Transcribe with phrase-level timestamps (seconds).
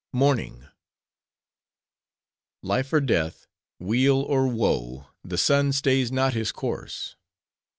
[0.13, 0.65] Morning
[2.63, 3.45] Life or death,
[3.77, 7.15] weal or woe, the sun stays not his course.